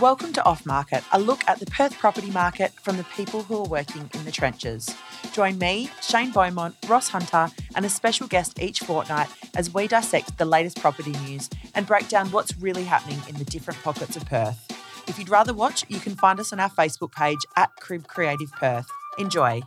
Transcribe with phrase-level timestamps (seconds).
[0.00, 3.56] Welcome to Off Market, a look at the Perth property market from the people who
[3.56, 4.94] are working in the trenches.
[5.32, 10.38] Join me, Shane Beaumont, Ross Hunter, and a special guest each fortnight as we dissect
[10.38, 14.24] the latest property news and break down what's really happening in the different pockets of
[14.24, 14.64] Perth.
[15.08, 18.52] If you'd rather watch, you can find us on our Facebook page at Crib Creative
[18.52, 18.88] Perth.
[19.18, 19.62] Enjoy.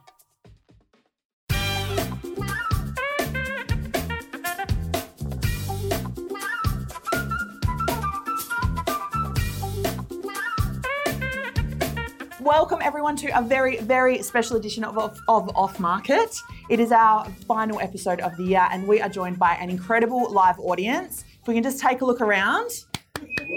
[12.41, 16.35] Welcome everyone to a very, very special edition of, of, of Off Market.
[16.71, 20.31] It is our final episode of the year, and we are joined by an incredible
[20.31, 21.23] live audience.
[21.39, 22.71] If we can just take a look around,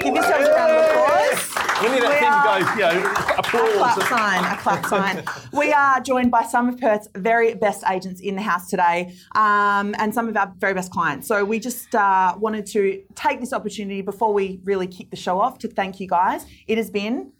[0.02, 1.82] give yourselves a round of applause.
[1.82, 5.24] We need We that are- you know, A clap sign, a clap sign.
[5.54, 9.94] We are joined by some of Perth's very best agents in the house today um,
[9.98, 11.26] and some of our very best clients.
[11.26, 15.40] So we just uh, wanted to take this opportunity before we really kick the show
[15.40, 16.44] off to thank you guys.
[16.66, 17.32] It has been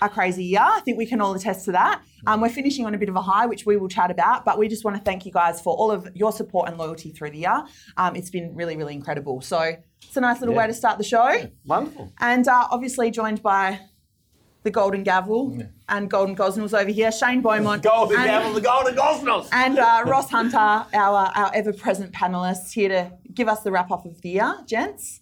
[0.00, 0.60] a crazy year.
[0.62, 2.02] I think we can all attest to that.
[2.26, 4.58] Um, we're finishing on a bit of a high, which we will chat about, but
[4.58, 7.30] we just want to thank you guys for all of your support and loyalty through
[7.30, 7.64] the year.
[7.96, 9.40] Um, it's been really, really incredible.
[9.40, 10.62] So it's a nice little Yeah.
[10.62, 11.48] way to start the show.
[11.66, 12.12] Wonderful.
[12.18, 13.80] And uh, obviously joined by
[14.62, 17.82] the Golden Gavel and Golden Gosnells over here, Shane Beaumont.
[17.82, 19.48] Golden and, Gavel, the Golden Gosnells.
[19.52, 23.90] And uh, Ross Hunter, our, our ever present panelists, here to give us the wrap
[23.90, 24.58] up of the year.
[24.66, 25.20] Gents,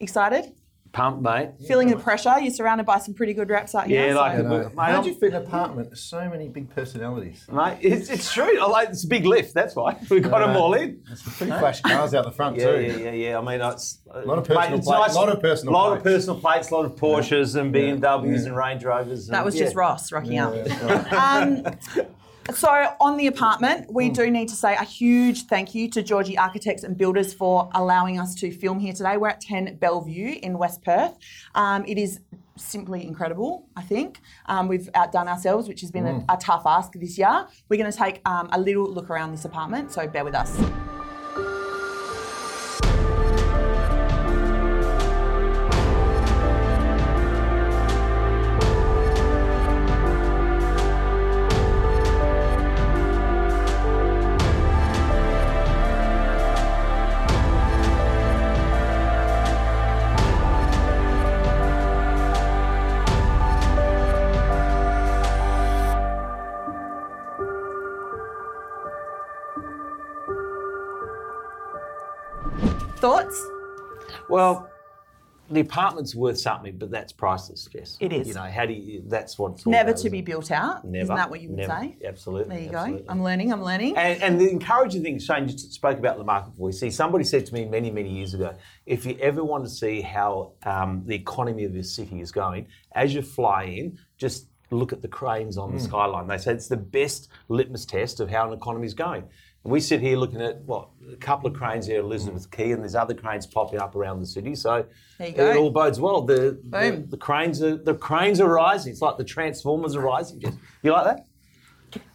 [0.00, 0.54] excited?
[0.92, 1.50] Pump, mate.
[1.68, 2.34] Feeling the pressure?
[2.40, 4.08] You're surrounded by some pretty good reps out here.
[4.08, 4.58] Yeah, like so- a- No.
[4.70, 5.88] Mate, How'd you fit an apartment?
[5.90, 7.46] There's so many big personalities.
[7.50, 8.60] Mate, it's, it's true.
[8.60, 9.54] I like it's a big lift.
[9.54, 11.00] That's why we got them all in.
[11.06, 12.80] There's some pretty flash cars out the front Yeah, too.
[12.82, 13.38] yeah, yeah, yeah.
[13.38, 16.70] I mean, it's a Lot of personal plates, lot of personal lot of personal plates,
[16.70, 19.28] a lot of Porsches and BMWs and Range Rovers.
[19.28, 19.64] that was yeah.
[19.64, 20.66] just Ross rocking Yeah, up.
[20.66, 21.64] yeah.
[21.96, 22.06] Um,
[22.54, 26.38] so on the apartment, we do need to say a huge thank you to Giorgi
[26.38, 29.16] Architects and Builders for allowing us to film here today.
[29.16, 31.16] We're at 10 Bellevue in West Perth.
[31.54, 32.20] Um, it is
[32.56, 34.20] simply incredible, I think.
[34.46, 37.46] Um, we've outdone ourselves, which has been a, a tough ask this year.
[37.68, 40.56] We're going to take um, a little look around this apartment, so bear with us.
[74.30, 74.70] Well,
[75.50, 77.96] the apartment's worth something, but that's priceless, Jess.
[77.98, 78.28] It is.
[78.28, 79.02] You know, how do you?
[79.06, 80.84] That's what it's all Never about, to be built out.
[80.84, 81.02] Never.
[81.02, 81.80] Isn't that what you would Never.
[81.80, 81.96] say?
[82.04, 82.54] Absolutely.
[82.54, 83.02] There you absolutely.
[83.02, 83.06] go.
[83.10, 83.96] I'm learning, I'm learning.
[83.96, 86.78] And, and the encouraging thing, Shane just spoke about the market voice.
[86.78, 88.54] See, somebody said to me many, many years ago,
[88.86, 92.68] if you ever want to see how um, the economy of this city is going,
[92.94, 96.28] as you fly in, just look at the cranes on the skyline.
[96.28, 99.24] They say it's the best litmus test of how an economy is going.
[99.62, 102.80] We sit here looking at what a couple of cranes here at Elizabeth Quay, and
[102.82, 104.54] there's other cranes popping up around the city.
[104.54, 104.86] So
[105.18, 105.50] There you go.
[105.50, 106.22] it all bodes well.
[106.22, 108.92] The, the, the cranes are the cranes are rising.
[108.92, 110.42] It's like the transformers are rising.
[110.82, 111.26] You like that?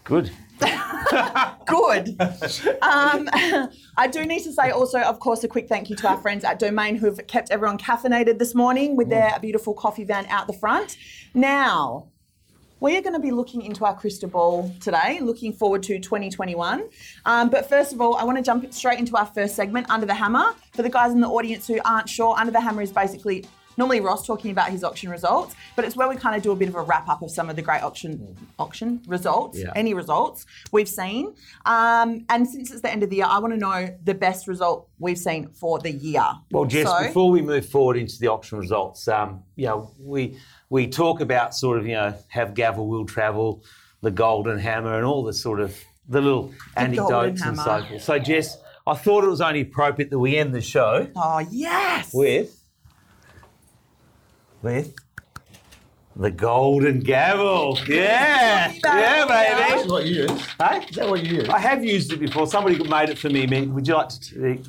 [0.03, 0.31] Good.
[1.67, 2.19] Good.
[2.81, 3.29] um,
[3.97, 6.43] I do need to say also, of course, a quick thank you to our friends
[6.43, 10.53] at Domain who've kept everyone caffeinated this morning with their beautiful coffee van out the
[10.53, 10.97] front.
[11.33, 12.07] Now,
[12.85, 16.83] we are going to be looking into our crystal ball today, looking forward to 2021.
[17.25, 20.05] Um, but first of all, I want to jump straight into our first segment, Under
[20.05, 20.53] the Hammer.
[20.75, 23.43] For the guys in the audience who aren't sure, Under the Hammer is basically
[23.77, 26.55] normally Ross talking about his auction results, but it's where we kind of do a
[26.55, 29.71] bit of a wrap up of some of the great auction auction results, Yeah.
[29.75, 31.33] any results we've seen.
[31.65, 34.47] Um, and since it's the end of the year, I want to know the best
[34.47, 36.23] result we've seen for the year.
[36.51, 40.37] Well, Jess, So- before we move forward into the auction results, um, you know, we
[40.69, 43.63] we talk about sort of, you know, have gavel will travel,
[44.01, 45.75] the golden hammer, and all the sort of
[46.07, 48.03] the little anecdotes and so forth.
[48.03, 52.13] So, Jess, I thought it was only appropriate that we end the show Oh yes.
[52.13, 52.61] with
[54.61, 54.95] with
[56.15, 57.77] the golden gavel.
[57.87, 59.81] Yeah, yeah, baby.
[59.81, 60.45] is what you use.
[60.59, 60.85] Hey?
[60.89, 61.49] Is that what you use?
[61.49, 62.47] I have used it before.
[62.47, 63.45] Somebody made it for me.
[63.47, 64.59] Man, Would you like to?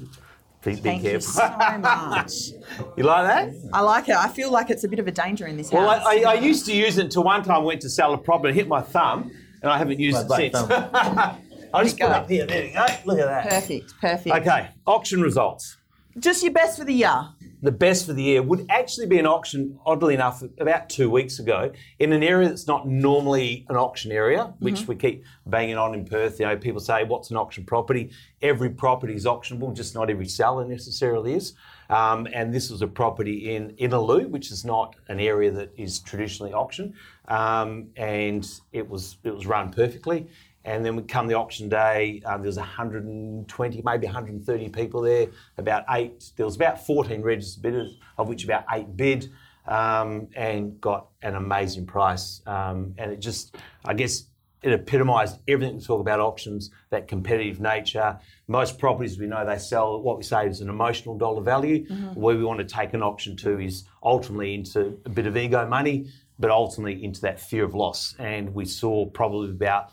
[0.67, 1.49] Be, be Thank you so
[1.79, 2.33] much.
[2.97, 3.53] you like that?
[3.73, 4.17] I like it.
[4.17, 6.05] I feel like it's a bit of a danger in this Well, house.
[6.05, 8.19] I, I, I used to use it until one time I went to sell a
[8.19, 9.31] property and hit my thumb,
[9.63, 10.67] and I haven't used Black it since.
[10.69, 10.89] thumb.
[11.73, 12.47] I just There put it up here.
[12.47, 12.87] There you go.
[13.05, 13.49] Look at that.
[13.49, 14.35] perfect, perfect.
[14.35, 15.77] Okay, auction results.
[16.19, 17.29] Just your best for the year.
[17.63, 21.39] The best for the year would actually be an auction, oddly enough, about two weeks
[21.39, 24.87] ago in an area that's not normally an auction area, which Mm-hmm.
[24.89, 26.39] we keep banging on in Perth.
[26.39, 28.11] You know, people say, "What's an auction property?"
[28.43, 31.55] Every property is auctionable, just not every seller necessarily is.
[31.89, 36.01] Um, and this was a property in Innaloo, which is not an area that is
[36.01, 36.95] traditionally auctioned,
[37.29, 40.27] um, and it was it was run perfectly.
[40.67, 45.29] And then we come the auction day, um, there was 120, maybe 130 people there.
[45.59, 49.31] About eight, there was about 14 registered bidders, of which about eight bid,
[49.69, 52.43] um, and got an amazing price.
[52.47, 54.25] Um, and it just, I guess,
[54.63, 58.19] it epitomised everything we talk about auctions, that competitive nature.
[58.49, 61.85] Most properties we know they sell what we say is an emotional dollar value.
[62.15, 65.65] Where we want to take an auction to is ultimately into a bit of ego
[65.69, 66.11] money,
[66.41, 68.17] but ultimately into that fear of loss.
[68.19, 69.93] And we saw probably about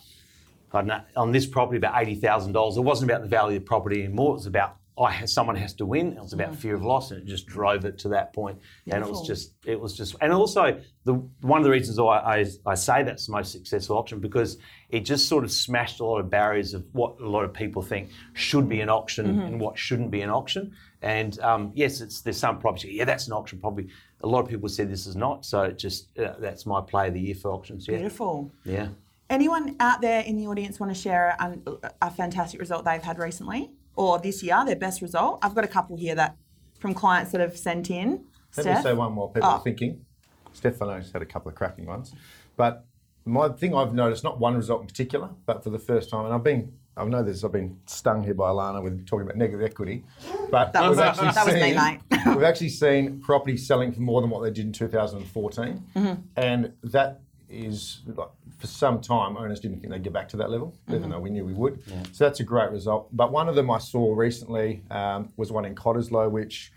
[0.82, 2.78] know, on this property about eighty thousand dollars.
[2.78, 4.32] It wasn't about the value of the property anymore.
[4.32, 6.14] It was about I someone has to win.
[6.14, 8.60] It was about fear of loss, and it just drove it to that point.
[8.88, 12.20] And it was just, it was just, and also the one of the reasons why
[12.20, 14.58] I, I say that's the most successful auction because
[14.90, 17.82] it just sort of smashed a lot of barriers of what a lot of people
[17.82, 20.76] think should be an auction and what shouldn't be an auction.
[21.02, 22.94] And um, yes, it's there's some properties.
[22.94, 23.60] Yeah, that's an auction.
[23.60, 23.90] Probably
[24.22, 25.44] a lot of people said this is not.
[25.44, 27.88] So it just uh, that's my play of the year for auctions.
[27.88, 28.52] Yeah, Beautiful.
[28.64, 28.90] yeah.
[29.38, 31.58] Anyone out there in the audience want to share a,
[32.04, 35.40] a fantastic result they've had recently or this year, their best result?
[35.42, 36.38] I've got a couple here that
[36.80, 38.26] from clients that have sent in.
[38.56, 39.32] Let me say one more.
[39.34, 39.54] People Oh.
[39.54, 40.06] are thinking.
[40.54, 42.14] Stefano's had a couple of cracking ones,
[42.58, 42.86] but
[43.26, 46.34] my thing I've noticed, not one result in particular, but for the first time, and
[46.36, 49.64] I've been, I know this, I've been stung here by Alana with talking about negative
[49.64, 50.04] equity,
[50.52, 52.00] but That was- we've actually that was me, seen, mate.
[52.28, 56.22] we've actually seen property selling for more than what they did in 2014, Mm-hmm.
[56.36, 58.30] and that is like,
[58.64, 60.96] for some time owners didn't think they'd get back to that level, Mm-hmm.
[60.96, 61.84] even though we knew we would.
[62.14, 63.10] So that's a great result.
[63.12, 66.72] But one of them I saw recently um, was one in Cottesloe, which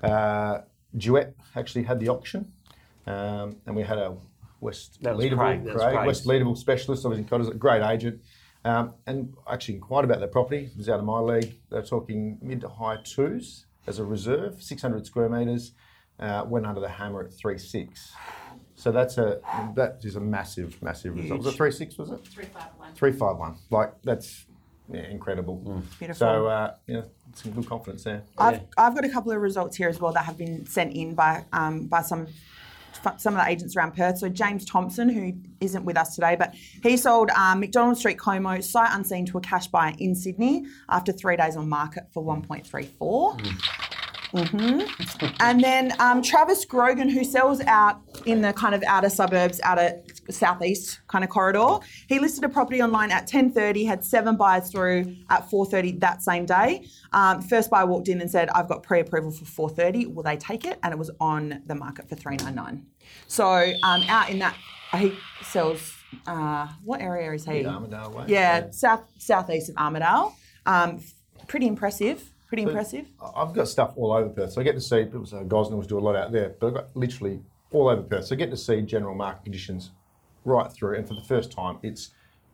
[0.00, 0.60] uh,
[0.96, 2.52] Duet actually had the auction,
[3.08, 4.14] um, and we had a
[4.60, 6.06] West Leadable, Craig, was Craig.
[6.06, 8.20] West Leadable specialist, obviously in Cottesloe, great agent.
[8.64, 10.70] Um, and actually inquired about that property.
[10.72, 11.56] It was out of my league.
[11.68, 15.72] They're talking mid to high twos as a reserve, 600 square metres.
[16.20, 18.12] Uh, went under the hammer at three six.
[18.76, 19.40] So that's a
[19.76, 21.42] that is a massive, massive result.
[21.42, 21.96] Was it three six?
[21.96, 22.94] Was it Three five one.
[22.94, 23.56] three five one?
[23.70, 24.46] Like that's
[24.92, 25.56] yeah, incredible.
[25.98, 26.14] Beautiful.
[26.14, 27.02] So uh, yeah,
[27.34, 28.22] some good confidence there.
[28.36, 31.14] I've, I've got a couple of results here as well that have been sent in
[31.14, 32.26] by um, by some
[33.18, 34.18] some of the agents around Perth.
[34.18, 38.60] So James Thompson, who isn't with us today, but he sold um, McDonald Street Como
[38.60, 43.83] sight unseen to a cash buyer in Sydney after three days on market for 1.34.
[44.34, 44.80] hmm
[45.38, 50.02] And then um, Travis Grogan, who sells out in the kind of outer suburbs, outer
[50.28, 51.78] southeast kind of corridor,
[52.08, 56.46] he listed a property online at 10:30, had seven buyers through at 4:30 that same
[56.46, 56.84] day.
[57.12, 60.06] Um, first buyer walked in and said, "I've got pre-approval for 4:30.
[60.12, 62.86] Will they take it?" And it was on the market for 399.
[63.28, 63.46] So
[63.84, 64.56] um, out in that,
[64.96, 65.92] he sells.
[66.26, 67.62] Uh, what area is he?
[67.62, 68.24] The Armadale way.
[68.28, 70.34] Yeah, south southeast of Armadale.
[70.66, 71.00] Um,
[71.46, 72.33] pretty impressive.
[72.54, 73.06] Pretty impressive.
[73.34, 74.98] I've got stuff all over Perth, so I get to see.
[74.98, 77.40] It was uh, Gosnells do a lot out there, but I've got literally
[77.72, 79.90] all over Perth, so I get to see general market conditions
[80.44, 80.94] right through.
[80.94, 82.10] And for the first time, it's,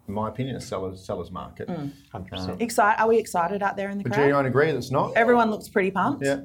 [0.09, 1.69] in my opinion, a seller's seller's market.
[1.69, 1.93] Mm.
[2.11, 2.63] Hundred percent.
[2.63, 2.99] Excite?
[2.99, 4.27] Are we excited out there in the Would crowd?
[4.27, 5.15] you agree that's not?
[5.17, 6.25] Everyone looks pretty pumped.
[6.25, 6.41] Yeah.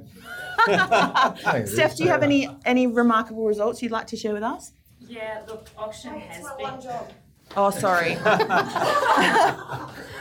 [1.64, 4.74] Steph, do you have any any remarkable results you'd like to share with us?
[5.08, 6.90] Yeah, look, auction has been.
[7.56, 8.18] Oh, sorry.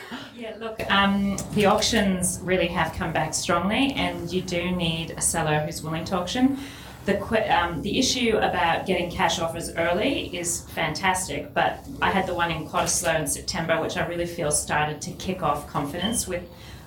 [0.44, 5.20] Yeah, look, um, the auctions really have come back strongly, and you do need a
[5.23, 6.58] seller who's willing to auction.
[7.06, 7.19] The,
[7.49, 12.51] um, the issue about getting cash offers early is fantastic, but I had the one
[12.51, 16.43] in Cottesloe in September, which I really feel started to kick off confidence with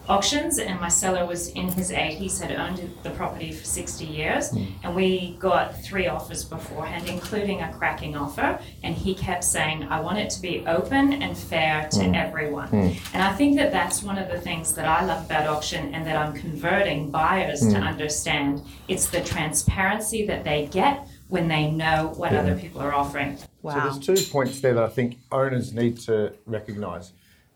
[0.10, 0.60] auctions.
[0.60, 4.66] And my seller was in his 80s, had owned the property for 60 years, hmm.
[4.84, 8.60] and we got three offers beforehand, including a cracking offer.
[8.84, 12.16] And he kept saying, I want it to be open and fair to hmm.
[12.16, 12.68] everyone.
[12.70, 12.90] Hmm.
[13.14, 16.06] And I think that that's one of the things that I love about auction and
[16.08, 18.62] that I'm converting buyers to understand.
[18.88, 23.38] It's the transparency that they get when they know what other people are offering.
[23.62, 23.74] Wow.
[23.74, 27.12] So there's two points there that I think owners need to recognise.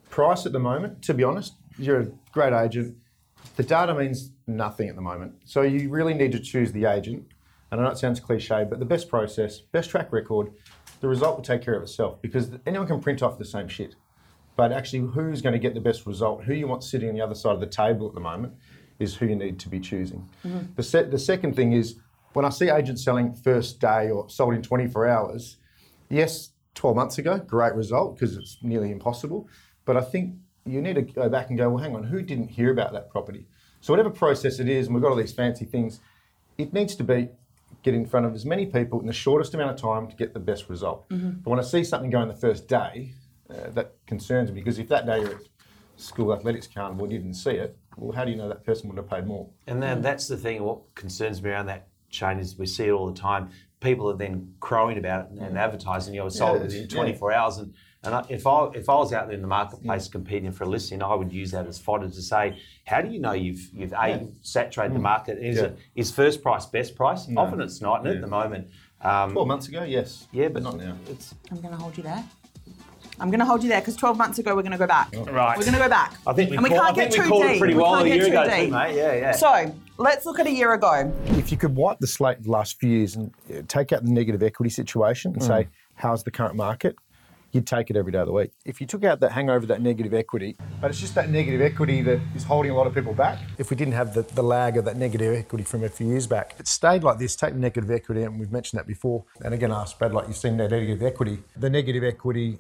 [0.09, 2.97] Price at the moment, to be honest, you're a great agent.
[3.55, 5.33] The data means nothing at the moment.
[5.45, 7.27] So you really need to choose the agent.
[7.71, 10.51] And I know it sounds cliche, but the best process, best track record,
[10.99, 13.95] the result will take care of itself because anyone can print off the same shit.
[14.55, 17.21] But actually, who's going to get the best result, who you want sitting on the
[17.21, 18.53] other side of the table at the moment,
[18.99, 20.29] is who you need to be choosing.
[20.45, 20.73] Mm-hmm.
[20.75, 21.95] The, se- the second thing is
[22.33, 25.57] when I see agents selling first day or sold in 24 hours,
[26.09, 29.49] yes, 12 months ago, great result because it's nearly impossible.
[29.85, 32.49] But I think you need to go back and go, well, hang on, who didn't
[32.49, 33.45] hear about that property?
[33.81, 35.99] So, whatever process it is, and we've got all these fancy things,
[36.57, 37.29] it needs to be
[37.83, 40.33] get in front of as many people in the shortest amount of time to get
[40.33, 41.09] the best result.
[41.09, 41.39] Mm-hmm.
[41.43, 43.13] But when I see something going the first day,
[43.49, 45.41] uh, that concerns me because if that day you're at
[45.97, 48.87] school athletics carnival and you didn't see it, well, how do you know that person
[48.89, 49.49] would have paid more?
[49.67, 50.03] And then mm.
[50.03, 50.63] that's the thing.
[50.63, 53.49] What concerns me around that chain is we see it all the time.
[53.79, 56.13] People are then crowing about it and, and advertising.
[56.13, 56.87] You know, sold Yeah, within yeah.
[56.87, 57.57] 24 hours.
[57.57, 60.63] And, and I, if I if I was out there in the marketplace competing for
[60.63, 63.69] a listing, I would use that as fodder to say, how do you know you've
[63.73, 65.37] you've a saturated the market?
[65.37, 65.63] Is Yeah.
[65.65, 67.27] it is first price best price?
[67.37, 67.99] Often it's not.
[68.05, 68.69] And at the moment,
[69.01, 70.27] um, 12 months ago, yes.
[70.31, 70.95] yeah, but not now.
[71.09, 72.23] It's, I'm going to hold you there.
[73.19, 75.09] I'm going to hold you there because 12 months ago we're going to go back.
[75.13, 75.55] Right.
[75.55, 76.15] We're going to go back.
[76.25, 77.51] I think we, and we call- can't I get think we too called deep.
[77.55, 78.95] it pretty we well can't a get year too ago, too, mate.
[78.95, 79.31] Yeah, yeah.
[79.33, 81.13] So let's look at a year ago.
[81.27, 84.03] If you could wipe the slate of the last few years and uh, take out
[84.03, 86.95] the negative equity situation and say, how's the current market?
[87.51, 88.51] You'd take it every day of the week.
[88.65, 92.01] If you took out that hangover, that negative equity, but it's just that negative equity
[92.03, 93.39] that is holding a lot of people back.
[93.57, 96.27] If we didn't have the, the lag of that negative equity from a few years
[96.27, 99.25] back, it stayed like this, take negative equity, and we've mentioned that before.
[99.43, 101.39] And again, ask Brad, like you've seen that negative equity.
[101.57, 102.57] The negative equity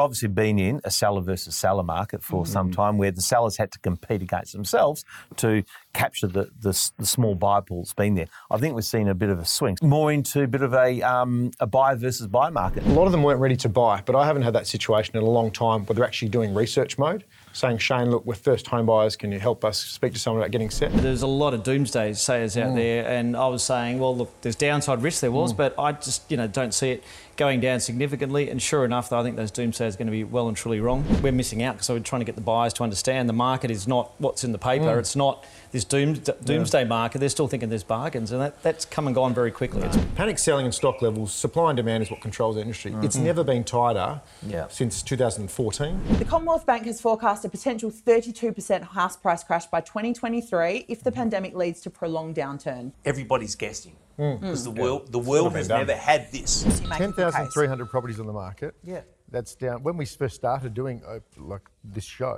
[0.00, 2.76] obviously been in a seller versus seller market for some mm.
[2.76, 5.04] time where the sellers had to compete against themselves
[5.36, 8.26] to capture the, the, the small buy pool's been there.
[8.50, 11.02] I think we've seen a bit of a swing, more into a bit of a,
[11.02, 12.84] um, a buy versus buy market.
[12.84, 15.22] A lot of them weren't ready to buy, but I haven't had that situation in
[15.22, 18.86] a long time where they're actually doing research mode, saying, Shane, look, we're first home
[18.86, 19.16] buyers.
[19.16, 20.92] Can you help us speak to someone about getting set?
[20.92, 22.76] There's a lot of doomsday sayers out mm.
[22.76, 25.58] there, and I was saying, well, look, there's downside risk there was, mm.
[25.58, 27.04] but I just, you know, don't see it
[27.40, 28.50] going down significantly.
[28.50, 31.02] And sure enough, I think those doomsayers are going to be well and truly wrong.
[31.22, 33.88] We're missing out because we're trying to get the buyers to understand the market is
[33.88, 34.92] not what's in the paper.
[34.92, 34.98] Hmm.
[34.98, 37.18] It's not this doom, doomsday market.
[37.18, 39.80] They're still thinking there's bargains, and that, that's come and gone very quickly.
[39.82, 42.90] It's Panic selling and stock levels, supply and demand is what controls the industry.
[42.90, 43.04] Mm-hmm.
[43.04, 44.68] It's never been tighter Yeah.
[44.68, 46.18] since 2014.
[46.18, 51.10] The Commonwealth Bank has forecast a potential 32% house price crash by 2023 if the
[51.10, 51.20] mm-hmm.
[51.20, 52.92] pandemic leads to prolonged downturn.
[53.06, 53.96] everybody's guessing
[54.40, 55.78] because the world the world has done.
[55.86, 56.64] never had this.
[56.82, 57.34] You make a good case.
[57.54, 58.74] 10,300 properties on the market.
[58.84, 59.00] Yeah.
[59.30, 59.82] That's down.
[59.82, 62.36] When we first started doing uh, like this show,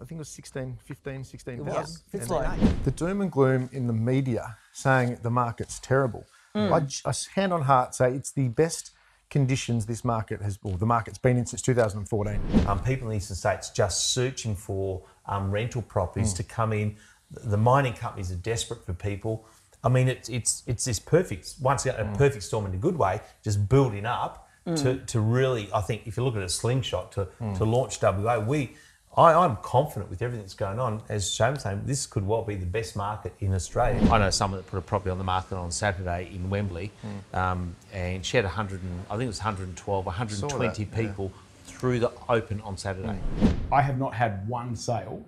[0.00, 1.66] I think it was 16, 15, 16,000.
[1.72, 2.02] was.
[2.12, 2.84] It's And.
[2.84, 6.24] The doom and gloom in the media saying the market's terrible.
[6.56, 6.72] Mm.
[6.72, 8.92] I j- I, s- hand on heart say it's the best
[9.30, 12.40] conditions this market has, or the market's been in since 2014.
[12.66, 16.96] Um, people in the eastern states just searching for um, rental properties to come in.
[17.30, 19.46] The mining companies are desperate for people.
[19.84, 22.18] I mean, it's it's it's this perfect once again a mm.
[22.18, 25.06] perfect storm in a good way, just building up to, mm.
[25.06, 25.70] to really.
[25.72, 27.56] I think if you look at a slingshot to mm.
[27.58, 28.74] to launch WA, we.
[29.16, 31.02] I, I'm confident with everything that's going on.
[31.08, 34.00] As Shane was saying, this could well be the best market in Australia.
[34.12, 36.92] I know someone that put a property on the market on Saturday in Wembley,
[37.34, 40.96] um, and she had 100, and, I think it was 112, 120 yeah.
[40.96, 41.32] people
[41.64, 43.18] through the open on Saturday.
[43.72, 45.24] I have not had one sale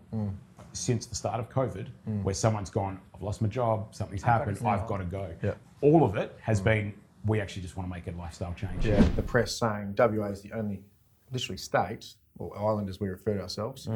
[0.72, 1.88] since the start of COVID
[2.22, 5.30] where someone's gone, I've lost my job, something's happened, I've got to go.
[5.42, 5.54] Yeah.
[5.80, 6.94] All of it has been,
[7.26, 8.86] we actually just want to make a lifestyle change.
[8.86, 9.00] Yeah.
[9.16, 10.82] The press saying WA is the only,
[11.32, 13.88] literally state, or island as we refer to ourselves,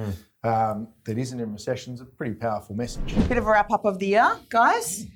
[0.42, 3.14] um, that isn't in recession is a pretty powerful message.
[3.28, 5.06] Bit of a wrap up of the year, guys.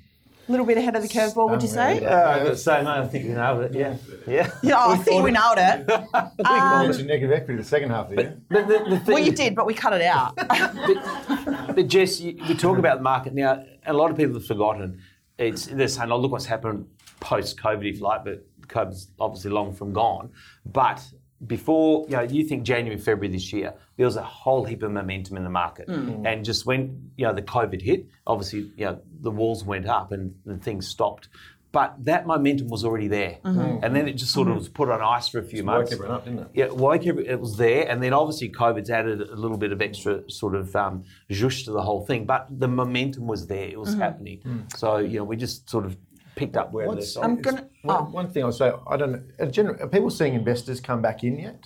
[0.49, 2.01] A little bit ahead of the curveball, would you say?
[2.01, 3.73] Yeah, I got to say, mate, I think we nailed it.
[3.75, 3.97] Yeah.
[4.25, 4.51] Yeah.
[4.63, 5.85] Yeah, I think we nailed it.
[6.15, 8.41] I think we mentioned um, negative equity the second half of the year.
[8.49, 10.35] But the, the thing, Well, you did, but we cut it out.
[11.75, 13.63] But Jess, you, we talk about the market now.
[13.85, 14.99] A lot of people have forgotten.
[15.37, 16.87] It's they're saying, "Oh, look what's happened
[17.19, 20.31] post-COVID, if you like." But COVID's obviously long from gone.
[20.65, 20.99] But
[21.45, 24.91] before, you know, you think January, February this year, there was a whole heap of
[24.91, 26.09] momentum in the market, hmm.
[26.09, 26.25] Hmm.
[26.25, 30.11] and just when you know the COVID hit, obviously, you know, the walls went up
[30.11, 31.29] and, and things stopped.
[31.71, 33.59] But that momentum was already there, mm-hmm.
[33.59, 33.83] hmm.
[33.83, 35.91] and then it just sort of was put on ice for a few woke months.
[35.91, 36.47] everyone up, didn't it?
[36.55, 39.79] Yeah, woke every, it was there, and then obviously COVID's added a little bit of
[39.79, 42.25] extra sort of um, zhuzh to the whole thing.
[42.25, 44.01] But the momentum was there; it was mm-hmm.
[44.01, 44.67] happening.
[44.75, 45.95] So you know, we just sort of
[46.39, 47.67] picked up where What's- they I'm gonna.
[47.81, 49.21] One, Oh, one thing I'll say, I don't know.
[49.39, 51.65] in general, Are people seeing investors come back in yet?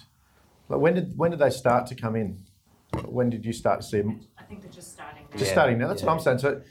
[0.69, 2.39] Like when did when did they start to come in?
[3.05, 4.21] When did you start to see them?
[4.37, 5.23] I think they're just starting.
[5.31, 5.87] Just Yeah, starting now.
[5.87, 6.39] That's what I'm saying.
[6.39, 6.61] So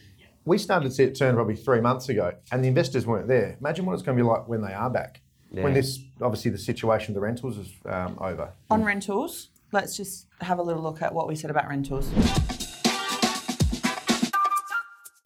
[0.44, 3.56] we started to see it turn probably three months ago, and the investors weren't there.
[3.60, 5.20] Imagine what it's going to be like when they are back.
[5.50, 8.52] When this obviously the situation of the rentals is um, over.
[8.70, 12.10] on rentals, let's just have a little look at what we said about rentals.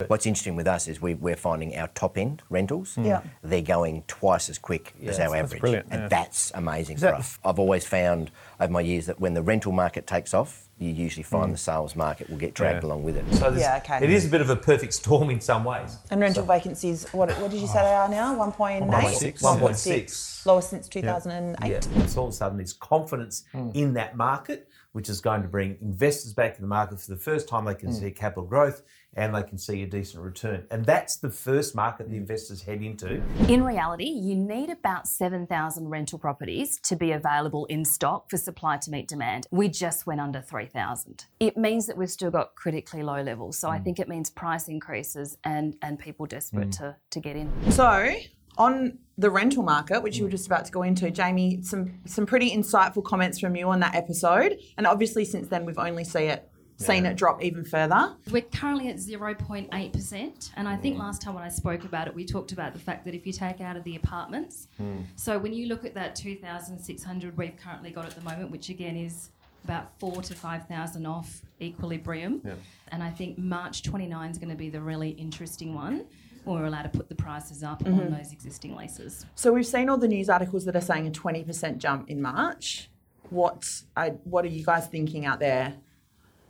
[0.08, 3.06] What's interesting with us is we, we're finding our top end rentals, mm.
[3.06, 3.22] Yeah.
[3.42, 5.60] they're going twice as quick as our average.
[5.60, 6.08] brilliant, And yeah.
[6.08, 7.38] that's amazing Is for us.
[7.42, 11.22] I've always found over my years that when the rental market takes off, you usually
[11.22, 11.52] find mm.
[11.52, 12.88] the sales market will get dragged Yeah.
[12.88, 13.24] along with it.
[13.36, 14.04] So Yeah, okay.
[14.04, 15.96] it is a bit of a perfect storm in some ways.
[16.10, 18.36] And rental vacancies, what, what did you say they are now?
[18.36, 18.86] 1.8?
[18.86, 19.40] 1.6.
[19.40, 20.44] 1.6.
[20.44, 21.70] Lowest since 2008.
[21.70, 21.76] Yeah.
[22.02, 23.74] It's all of a sudden there's confidence mm.
[23.74, 27.16] in that market, which is going to bring investors back to the market for the
[27.16, 27.64] first time.
[27.64, 28.82] They can see capital growth
[29.16, 30.64] and they can see a decent return.
[30.70, 33.22] And that's the first market the investors head into.
[33.48, 38.76] In reality, you need about 7,000 rental properties to be available in stock for supply
[38.76, 39.46] to meet demand.
[39.50, 41.24] We just went under 3,000.
[41.40, 43.58] It means that we've still got critically low levels.
[43.58, 43.84] So I mm.
[43.84, 46.78] think it means price increases and, and people desperate mm.
[46.78, 47.50] to, to get in.
[47.72, 48.14] So,
[48.58, 50.32] on the rental market, which you were mm.
[50.32, 53.94] just about to go into, Jamie, some some pretty insightful comments from you on that
[53.94, 54.58] episode.
[54.76, 58.14] And obviously, since then, we've only see it seen it drop even further.
[58.30, 60.50] We're currently at 0.8%.
[60.56, 61.00] And I think mm.
[61.00, 63.32] last time when I spoke about it, we talked about the fact that if you
[63.32, 65.04] take out of the apartments, mm.
[65.16, 68.96] so when you look at that 2,600 we've currently got at the moment, which again
[68.96, 69.30] is
[69.64, 72.40] about four to 5,000 off equilibrium.
[72.44, 72.52] Yeah.
[72.92, 76.06] And I think March 29 is going to be the really interesting one
[76.44, 78.14] when we're allowed to put the prices up on mm-hmm.
[78.14, 79.26] those existing leases.
[79.34, 82.22] So we've seen all the news articles that are saying a twenty percent jump in
[82.22, 82.88] March.
[83.30, 85.74] What I, uh, what are you guys thinking out there?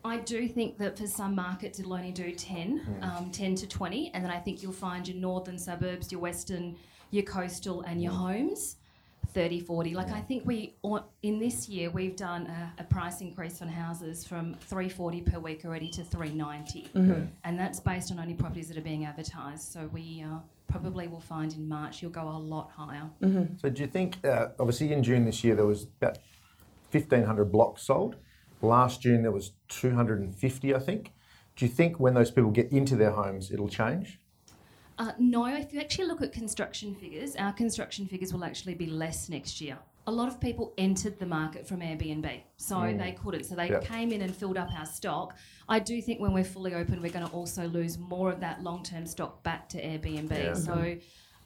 [0.06, 4.10] I do think that for some markets it'll only do 10, um, 10 to 20,
[4.14, 6.76] and then I think you'll find your northern suburbs, your western,
[7.10, 8.76] your coastal, and your homes
[9.34, 9.94] 30, 40.
[9.94, 10.74] Like I think we,
[11.22, 15.64] in this year, we've done a, a price increase on houses from 340 per week
[15.64, 16.88] already to 390,
[17.44, 19.70] and that's based on only properties that are being advertised.
[19.72, 23.10] So we uh, probably will find in March you'll go a lot higher.
[23.60, 26.18] So do you think, uh, obviously in June this year there was about
[26.92, 28.16] 1,500 blocks sold.
[28.66, 31.12] Last June there was 250, I think.
[31.56, 34.20] Do you think when those people get into their homes it'll change?
[34.98, 38.86] Uh, no, if you actually look at construction figures, our construction figures will actually be
[38.86, 39.78] less next year.
[40.06, 43.44] A lot of people entered the market from Airbnb, so they couldn't.
[43.44, 43.84] So they Yep.
[43.84, 45.36] came in and filled up our stock.
[45.68, 48.62] I do think when we're fully open, we're going to also lose more of that
[48.62, 50.56] long term stock back to Airbnb.
[50.56, 50.96] So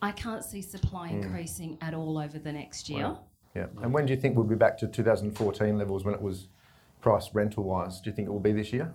[0.02, 3.16] I can't see supply increasing at all over the next year.
[3.56, 3.66] Yeah.
[3.82, 6.48] And when do you think we'll be back to 2014 levels when it was
[7.00, 8.00] priced rental wise?
[8.00, 8.92] Do you think it will be this year?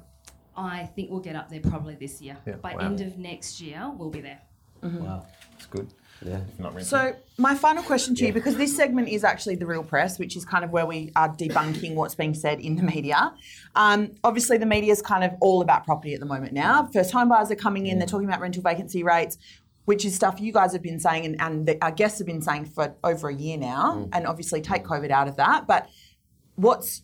[0.58, 2.38] I think we'll get up there probably this year.
[2.46, 2.82] Yeah, By wow.
[2.82, 4.40] end of next year, we'll be there.
[4.82, 5.04] Mm-hmm.
[5.04, 5.26] Wow.
[5.58, 5.94] It's good.
[6.26, 6.38] Yeah.
[6.38, 6.86] If not rental.
[6.86, 10.38] So my final question to you, because this segment is actually the real press, which
[10.38, 13.34] is kind of where we are debunking what's being said in the media.
[13.76, 16.88] Um, obviously, the media is kind of all about property at the moment now.
[16.94, 18.12] First home buyers are coming in; they're mm.
[18.12, 19.38] talking about rental vacancy rates.
[19.86, 22.42] Which is stuff you guys have been saying, and, and the, our guests have been
[22.42, 24.10] saying for over a year now, mm.
[24.14, 25.68] and obviously take COVID out of that.
[25.68, 25.88] But
[26.56, 27.04] what's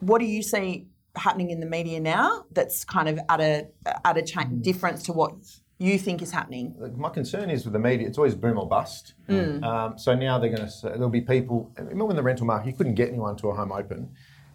[0.00, 3.68] what do you see happening in the media now that's kind of at a
[4.04, 4.60] at a cha- hmm.
[4.60, 5.34] difference to what
[5.78, 6.74] you think is happening?
[6.96, 9.14] My concern is with the media, it's always boom or bust.
[9.26, 9.62] Hmm.
[9.64, 12.68] Um, so now they're going to, say there'll be people, remember in the rental market,
[12.68, 14.10] you couldn't get anyone to a home open.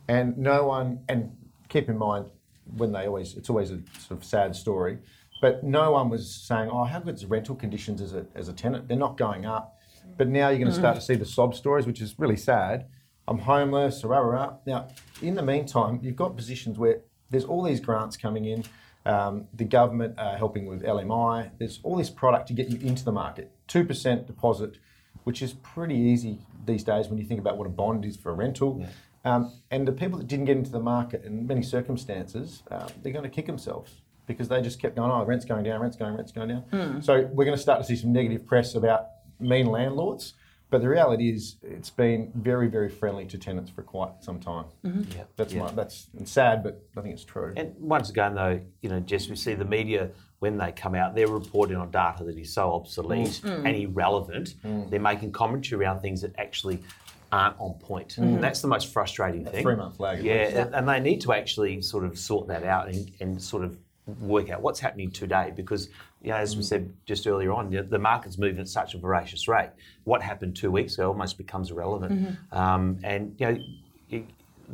[0.07, 1.31] And no one, and
[1.67, 2.29] keep in mind,
[2.77, 4.99] when they always, it's always a sort of sad story,
[5.41, 8.87] but no one was saying, oh, how good's rental conditions as a, as a tenant?
[8.87, 9.77] They're not going up.
[10.17, 10.81] But now you're going to hmm.
[10.81, 12.87] start to see the sob stories, which is really sad.
[13.29, 14.53] I'm homeless, rah, rah, rah.
[14.65, 14.87] Now,
[15.21, 18.63] in the meantime, you've got positions where there's all these grants coming in.
[19.05, 21.51] Um, the government uh, helping with LMI.
[21.59, 23.51] There's all this product to get you into the market.
[23.67, 24.77] 2% deposit,
[25.25, 28.31] which is pretty easy these days when you think about what a bond is for
[28.31, 28.83] a rental.
[29.23, 33.13] Um, and the people that didn't get into the market in many circumstances, uh, they're
[33.13, 36.15] going to kick themselves because they just kept going, oh, rent's going down, rent's going,
[36.15, 36.63] rent's going down.
[37.01, 39.07] So we're going to start to see some negative press about
[39.39, 40.33] mean landlords.
[40.71, 44.65] But the reality is, it's been very, very friendly to tenants for quite some time.
[44.85, 45.11] Mm-hmm.
[45.17, 45.23] Yeah.
[45.35, 45.63] That's Yeah.
[45.63, 47.53] my, that's sad, but I think it's true.
[47.57, 51.15] And once again, though, you know, Jess, we see the media when they come out,
[51.15, 53.49] they're reporting on data that is so obsolete mm.
[53.61, 53.65] Mm.
[53.65, 54.55] and irrelevant.
[54.63, 54.89] Mm.
[54.91, 56.79] They're making commentary around things that actually
[57.31, 58.17] aren't on point.
[58.17, 59.63] And that's the most frustrating thing.
[59.63, 60.55] three-month lag Yeah, least.
[60.57, 63.77] and- and they need to actually sort of sort that out and, and sort of
[64.21, 65.89] work out what's happening today because,
[66.21, 68.93] you know, as we said just earlier on, you know, the market's moving at such
[68.93, 69.69] a voracious rate.
[70.03, 72.11] What happened two weeks ago almost becomes irrelevant.
[72.11, 72.57] Mm-hmm.
[72.57, 73.57] Um, and, you know,
[74.09, 74.27] you-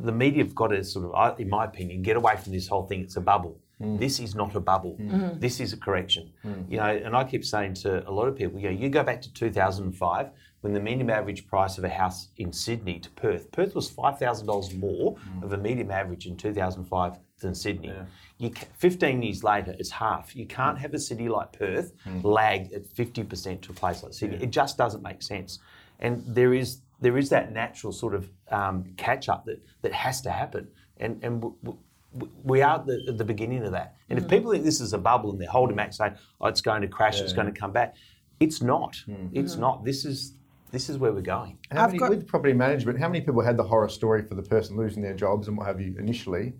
[0.03, 2.85] the media have got to sort of, in my opinion, get away from this whole
[2.85, 3.01] thing.
[3.01, 3.57] It's a bubble.
[3.81, 3.99] Mm.
[3.99, 4.97] This is not a bubble.
[4.99, 5.11] Mm.
[5.11, 5.39] Mm-hmm.
[5.39, 6.31] This is a correction.
[6.43, 6.69] Mm.
[6.71, 9.03] You know, and I keep saying to a lot of people, you know, you go
[9.03, 10.29] back to 2005
[10.61, 14.77] when the median average price of a house in Sydney to Perth, Perth was $5,000
[14.79, 17.93] more of a median average in 2005 than Sydney.
[18.37, 20.35] You ca 15 years later, it's half.
[20.35, 22.23] You can't have a city like Perth mm.
[22.23, 24.37] lag at 50% to a place like Sydney.
[24.41, 25.59] It just doesn't make sense.
[25.99, 30.21] And there is there is that natural sort of um, catch up that, that has
[30.21, 30.67] to happen.
[30.97, 31.77] And, and w-
[32.13, 33.95] w- we are at the, at the beginning of that.
[34.09, 34.29] And if mm.
[34.29, 36.87] people think this is a bubble and they're holding back saying, oh, it's going to
[36.87, 37.95] crash, it's going to come back,
[38.39, 38.93] it's not.
[39.09, 39.29] Mm.
[39.33, 39.61] It's mm-hmm.
[39.61, 39.83] not.
[39.83, 40.33] This is
[40.71, 41.57] this is where we're going.
[41.71, 44.35] How I've many, got- with property management, how many people had the horror story for
[44.35, 46.53] the person losing their jobs and what have you initially?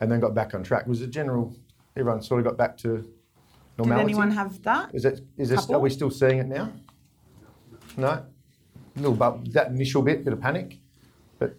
[0.00, 0.82] And then got back on track.
[0.82, 1.54] It was a general,
[1.96, 3.06] everyone sort of got back to
[3.76, 4.94] Did anyone have that?
[4.94, 5.20] Is it?
[5.36, 5.68] Is this?
[5.70, 6.72] Are we still seeing it now?
[7.96, 8.24] No.
[8.96, 10.78] Little, but that initial bit, bit of panic,
[11.38, 11.56] but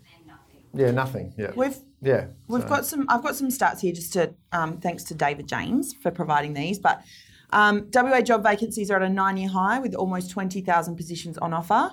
[0.73, 1.34] yeah, nothing.
[1.38, 1.51] Yeah.
[1.56, 2.27] We've yeah.
[2.47, 3.06] We've so- got some.
[3.10, 6.77] I've got some stats here, just to um, thanks to David James for providing these.
[6.77, 7.04] But
[7.51, 11.54] um, WA job vacancies are at a nine-year high with almost twenty thousand positions on
[11.54, 11.91] offer.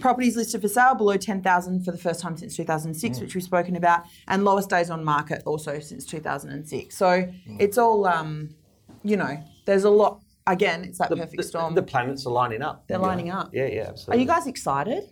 [0.00, 3.20] Properties listed for sale below ten thousand for the first time since two thousand six,
[3.20, 6.96] which we've spoken about, and lowest days on market also since two thousand and six.
[6.96, 8.50] So it's all, um,
[9.02, 10.20] you know, there's a lot.
[10.46, 11.74] Again, it's that The, perfect the- storm.
[11.74, 12.86] the planets are lining up.
[12.86, 13.06] They're Yeah.
[13.06, 13.50] lining up.
[13.54, 14.16] Yeah, yeah, absolutely.
[14.16, 15.04] Are you guys excited?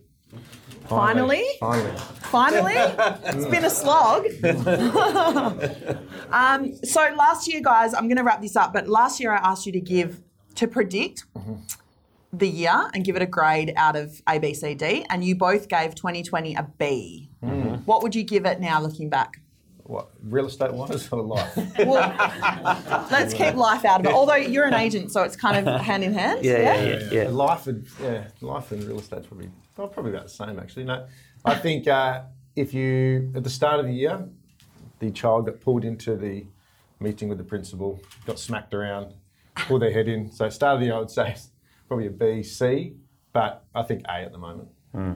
[0.89, 1.45] Finally?
[1.61, 1.97] Finally.
[2.23, 4.25] Finally, it's been a slog.
[6.31, 8.73] um, so last year, guys, I'm going to wrap this up.
[8.73, 10.21] But last year, I asked you to give
[10.57, 11.25] to predict
[12.33, 15.35] the year and give it a grade out of A, B, C, D, and you
[15.35, 17.29] both gave 2020 a B.
[17.85, 19.41] What would you give it now, looking back?
[19.85, 21.59] What real estate wise or life?
[21.79, 24.13] Well, let's keep life out of it.
[24.13, 26.45] Although you're an agent, so it's kind of hand in hand.
[26.45, 27.09] Yeah, yeah, yeah.
[27.11, 27.29] yeah.
[27.29, 30.85] Life and yeah, life and real estate's probably well, probably about the same actually.
[30.85, 31.07] No,
[31.45, 32.23] I think uh,
[32.55, 34.25] if you at the start of the year,
[35.01, 36.47] the child got pulled into the
[37.01, 39.13] meeting with the principal, got smacked around,
[39.57, 40.31] pulled their head in.
[40.31, 41.49] So start of the year, I would say it's
[41.93, 42.95] probably a B, C,
[43.35, 44.69] but I think A at the moment.
[44.93, 45.13] Hmm.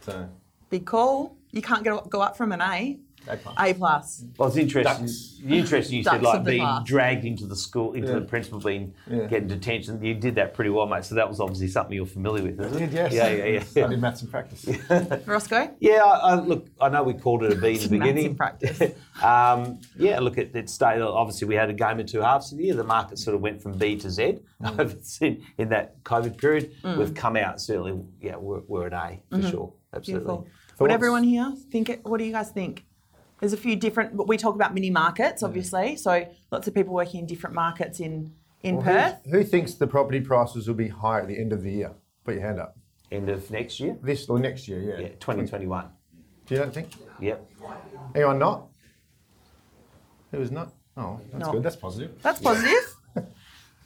[0.00, 0.28] So
[0.70, 1.36] Big call.
[1.52, 2.98] You can't go, go up from an A.
[3.28, 3.54] A plus.
[3.58, 4.24] A plus.
[4.38, 5.06] Well, it's interesting.
[5.06, 5.40] Ducks.
[5.46, 5.96] Interesting.
[5.98, 6.86] You said Ducks like being class.
[6.86, 8.14] dragged into the school, into Yeah.
[8.20, 9.26] the principal being Yeah.
[9.26, 10.02] getting detention.
[10.02, 11.04] You did that pretty well, mate.
[11.04, 12.78] So that was obviously something you're familiar with, isn't I it?
[12.86, 13.12] did, yes.
[13.12, 13.84] Yeah, yeah, yeah.
[13.84, 14.66] I did maths and practice.
[15.26, 15.74] Roscoe?
[15.80, 17.98] Yeah, I, I, look, I know we called it a B in the beginning.
[17.98, 18.26] Maths beginning.
[18.26, 18.92] and practice.
[19.22, 21.00] um, yeah, look, it, it stayed.
[21.00, 22.74] Obviously, we had a game of two halves of the year.
[22.74, 24.80] The market sort of went from B to Z Mm.
[24.80, 26.70] over in, in that COVID period.
[26.82, 28.00] We've come out certainly.
[28.22, 29.72] Yeah, we're, we're an A for sure.
[29.92, 30.26] Absolutely.
[30.32, 30.42] Mm-hmm.
[30.42, 30.46] Beautiful.
[30.78, 31.90] So Would everyone here think?
[31.90, 32.86] It, what do you guys think?
[33.40, 34.16] There's a few different.
[34.16, 35.96] but We talk about mini markets, obviously.
[35.96, 39.18] So lots of people working in different markets in in Well, Perth.
[39.26, 41.92] who, who thinks the property prices will be higher at the end of the year?
[42.24, 42.76] Put your hand up.
[43.12, 43.96] End of next year.
[44.02, 44.98] This or next year, yeah.
[44.98, 45.88] Yeah, 2021.
[46.46, 46.88] Do you don't think?
[47.20, 47.50] Yep.
[48.14, 48.66] Anyone not?
[50.32, 50.72] Who is not?
[50.96, 51.52] Oh, that's No.
[51.52, 51.62] good.
[51.62, 52.20] That's positive.
[52.22, 52.96] That's positive.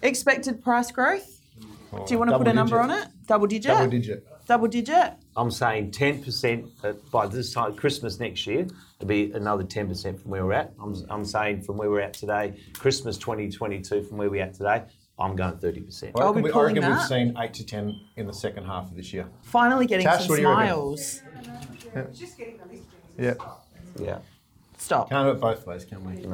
[0.02, 1.40] Expected price growth.
[1.60, 1.66] Do
[2.08, 2.90] you oh, want to put Double a number digit.
[2.90, 3.08] on it?
[3.26, 3.70] Double digit.
[3.72, 4.26] Double digit.
[4.50, 5.12] Double digit.
[5.36, 10.44] I'm saying 10% by this time, Christmas next year, it'll be another 10% from where
[10.44, 10.72] we're at.
[10.82, 14.82] I'm, I'm saying from where we're at today, Christmas 2022 from where we're at today,
[15.20, 16.02] I'm going 30%.
[16.16, 17.08] I I'll reckon, be we, I pulling reckon we've that.
[17.08, 19.28] seen eight to ten in the second half of this year.
[19.42, 20.96] Finally getting Tash, some what do you reckon?
[20.96, 21.22] smiles.
[23.16, 23.34] Yeah.
[24.00, 24.18] Yeah.
[24.78, 25.10] Stop.
[25.10, 26.26] Can't have it both ways, can we?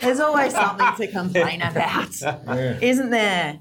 [0.00, 2.14] There's always something to complain about,
[2.82, 3.58] isn't there?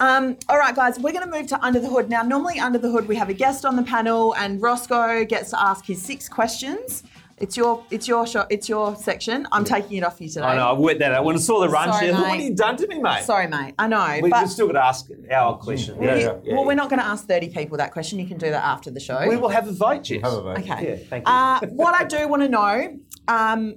[0.00, 2.08] Um, all right, guys, we're going to move to Under the Hood.
[2.08, 5.50] Now, normally, Under the Hood, we have a guest on the panel, and Roscoe gets
[5.50, 7.02] to ask his six questions.
[7.36, 9.46] It's your, it's your, show, it's your section.
[9.52, 10.44] I'm taking it off you today.
[10.46, 11.24] I know, I worked that out.
[11.24, 13.24] When I saw the run, Sorry, she, look what have you done to me, mate.
[13.24, 13.74] Sorry, mate.
[13.78, 15.98] I know, We, but we've still got to ask our question.
[15.98, 18.18] we- well, we're not going to ask 30 people that question.
[18.18, 19.26] You can do that after the show.
[19.28, 20.22] We will have a vote, Jess.
[20.22, 20.58] Have a vote.
[20.60, 20.88] Okay.
[20.90, 21.32] Yeah, thank you.
[21.32, 23.76] Uh, what I do want to know um,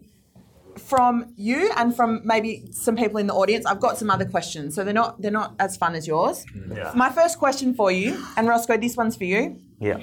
[0.77, 4.75] from you and from maybe some people in the audience, I've got some other questions.
[4.75, 6.45] So they're not they're not as fun as yours.
[6.55, 6.77] Mm.
[6.77, 6.91] Yeah.
[6.95, 9.59] My first question for you, and Roscoe, this one's for you.
[9.79, 9.99] yeah.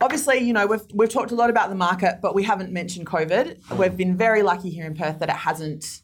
[0.00, 3.06] Obviously, you know we've we've talked a lot about the market, but we haven't mentioned
[3.06, 3.78] COVID.
[3.78, 6.02] We've been very lucky here in Perth that it hasn't,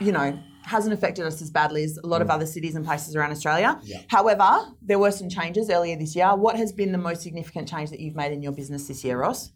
[0.00, 2.32] you know, hasn't affected us as badly as a lot of mm.
[2.32, 3.78] other cities and places around Australia.
[3.84, 4.00] Yeah.
[4.08, 6.34] However, there were some changes earlier this year.
[6.34, 9.18] What has been the most significant change that you've made in your business this year,
[9.18, 9.52] Ross?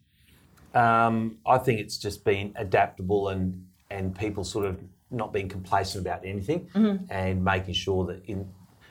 [0.76, 6.04] Um, I think it's just been adaptable and and people sort of not being complacent
[6.04, 6.68] about anything
[7.10, 8.48] and making sure that in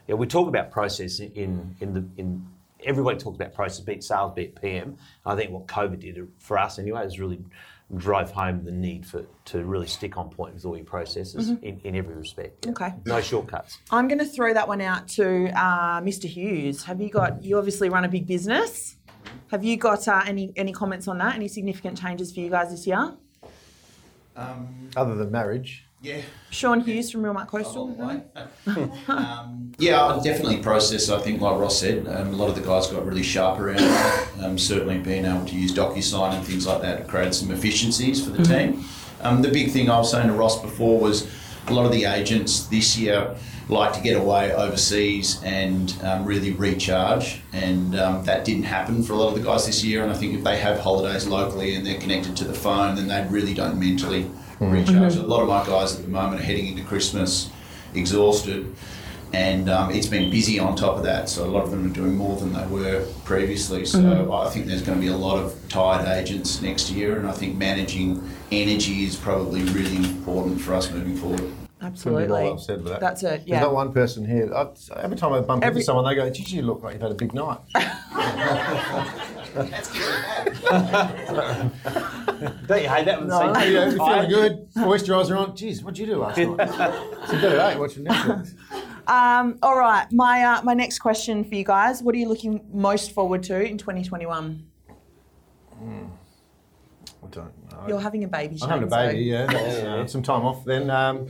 [0.07, 2.47] yeah, we talk about process in- in the in
[2.83, 4.97] everybody talks about process, be it sales, be it PM.
[5.25, 7.43] I think what COVID did for us anyway is really
[7.97, 11.79] drove home the need for to really stick on point with all your processes in,
[11.83, 12.65] in every respect.
[12.65, 12.71] yeah.
[12.71, 12.93] Okay.
[13.05, 13.77] No shortcuts.
[13.91, 16.25] I'm going to throw that one out to uh, Mr.
[16.27, 16.83] Hughes.
[16.85, 17.43] Have you got?
[17.43, 18.97] You obviously run a big business.
[19.51, 21.35] Have you got uh, any any comments on that?
[21.35, 23.13] Any significant changes for you guys this year?
[24.35, 25.85] Um, Other than marriage.
[26.01, 26.21] yeah.
[26.49, 27.95] Sean Hughes from Realmark Coastal.
[29.07, 31.09] um, yeah, definitely process.
[31.09, 33.77] I think, like Ross said, um, a lot of the guys got really sharp around
[33.77, 34.27] that.
[34.41, 38.31] Um, certainly being able to use DocuSign and things like that created some efficiencies for
[38.31, 38.83] the team.
[39.21, 41.27] Um, the big thing I was saying to Ross before was
[41.67, 43.35] a lot of the agents this year
[43.67, 49.13] like to get away overseas and um, really recharge, and um, that didn't happen for
[49.13, 50.03] a lot of the guys this year.
[50.03, 53.07] And I think if they have holidays locally and they're connected to the phone, then
[53.07, 55.15] they really don't mentally recharge.
[55.15, 57.49] A lot of my guys at the moment are heading into Christmas
[57.95, 58.75] exhausted.
[59.33, 61.29] And um, it's been busy on top of that.
[61.29, 63.85] So a lot of them are doing more than they were previously.
[63.85, 64.45] So Mhm.
[64.45, 67.31] I think there's going to be a lot of tired agents next year, and I
[67.31, 71.43] think managing energy is probably really important for us moving forward.
[72.01, 72.99] Couldn't be well said with that.
[72.99, 73.55] That's it, yeah.
[73.59, 74.51] There's not one person here.
[74.55, 74.69] I,
[75.03, 77.11] every time I bump Every- into someone, they go, "Geez, you look like you've had
[77.11, 77.59] a big night."
[82.67, 84.73] Don't you hate that when no, they say you're feeling good.
[84.75, 85.51] Moisturiser on.
[85.55, 86.55] Jeez, what'd you do last night?
[86.59, 88.53] it's a bit of eight watching Netflix.
[89.07, 92.61] Um, all right, my uh, my next question for you guys: What are you looking
[92.73, 94.65] most forward to in 2021?
[95.81, 97.85] I don't know.
[97.87, 98.57] You're having a baby.
[98.61, 99.95] I'm having a baby, so- yeah.
[99.95, 100.63] Uh, some time off.
[100.63, 101.27] Then um,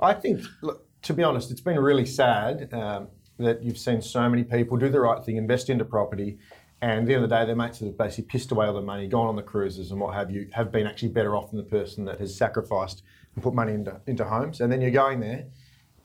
[0.00, 3.08] I think, look, to be honest, it's been really sad um,
[3.38, 6.38] that you've seen so many people do the right thing, invest into property,
[6.80, 8.82] and at the end of the day, their mates have basically pissed away all their
[8.82, 11.58] money, gone on the cruises and what have you, have been actually better off than
[11.58, 13.02] the person that has sacrificed
[13.34, 14.60] and put money into, into homes.
[14.60, 15.46] And then you're going there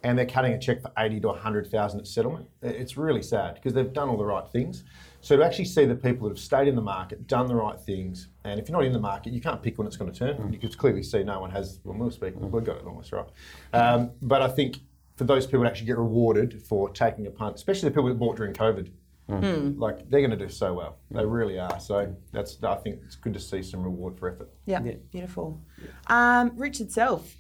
[0.04, 2.48] and they're cutting a check for 80 to 100,000 at settlement.
[2.62, 4.84] It's really sad because they've done all the right things.
[5.22, 7.80] So to actually see the people that have stayed in the market, done the right
[7.82, 10.18] things, and if you're not in the market, you can't pick when it's going to
[10.18, 10.54] turn.
[10.54, 13.28] You can clearly see no one has, well, we'll speak, we've got it almost right.
[13.74, 14.78] Um, but I think
[15.18, 18.16] for those people to actually get rewarded for taking a punt, especially the people that
[18.20, 18.90] bought during COVID,
[19.30, 19.78] Mm.
[19.78, 20.98] like they're going to do so well.
[21.12, 21.80] They really are.
[21.80, 24.50] So that's, I think it's good to see some reward for effort.
[24.66, 24.80] Yeah,
[25.12, 25.62] beautiful.
[26.08, 27.32] Um, Richard Self,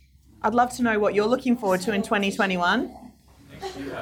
[0.42, 2.96] I'd love to know what you're looking forward to in 2021.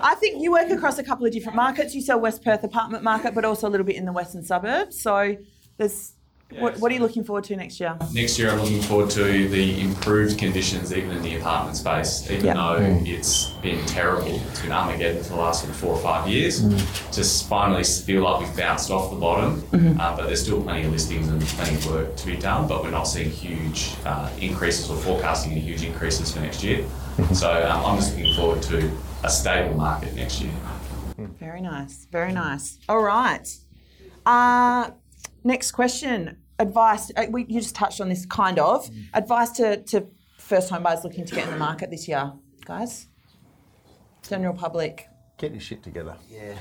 [0.03, 1.95] I think you work across a couple of different markets.
[1.95, 5.01] You sell West Perth apartment market, but also a little bit in the western suburbs.
[5.01, 5.35] So
[5.77, 6.13] there's
[6.59, 7.97] what, what are you looking forward to next year?
[8.13, 12.29] Next year, I'm looking forward to the improved conditions, even in the apartment space.
[12.31, 12.53] Even Yeah.
[12.53, 13.07] though Mm.
[13.07, 16.61] it's been terrible, it's been Armageddon for the last sort of four or five years.
[16.63, 17.13] Mm.
[17.13, 19.99] Just finally feel like we've bounced off the bottom, Mhm.
[19.99, 22.67] uh, but there's still plenty of listings and plenty of work to be done.
[22.67, 26.83] But we're not seeing huge uh, increases or forecasting any huge increases for next year.
[27.33, 28.89] So um, I'm just looking forward to
[29.23, 30.51] a stable market next year.
[31.39, 32.77] Very nice, very nice.
[32.87, 33.47] All right.
[34.25, 34.91] Uh,
[35.47, 36.37] next question.
[36.59, 37.11] Advice.
[37.15, 38.89] Uh, we, you just touched on this kind of.
[39.13, 40.05] Advice to, to
[40.37, 42.31] first home buyers looking to get in the market this year,
[42.65, 43.07] guys?
[44.27, 45.07] General public.
[45.37, 46.15] Get your shit together.
[46.29, 46.55] Yeah.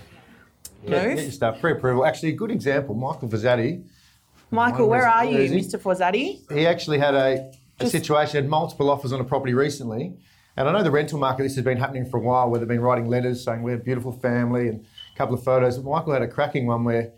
[0.87, 2.05] Get, get your stuff pre-approval.
[2.05, 2.95] Actually, a good example.
[2.95, 3.85] Michael Vazzati.
[4.51, 5.59] Michael, where are you, Where is he?
[5.59, 5.81] Mr.
[5.81, 6.53] Forzati?
[6.53, 10.15] He actually had a, a Just- situation, had multiple offers on a property recently.
[10.59, 12.69] And I know the rental market, this has been happening for a while, where they've
[12.69, 15.79] been writing letters saying we're a beautiful family and a couple of photos.
[15.83, 17.13] Michael had a cracking one where,